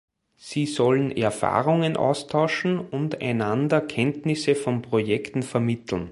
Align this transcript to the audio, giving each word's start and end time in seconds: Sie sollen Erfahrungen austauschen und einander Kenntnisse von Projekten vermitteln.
Sie 0.39 0.65
sollen 0.65 1.11
Erfahrungen 1.15 1.95
austauschen 1.95 2.79
und 2.79 3.21
einander 3.21 3.81
Kenntnisse 3.81 4.55
von 4.55 4.81
Projekten 4.81 5.43
vermitteln. 5.43 5.99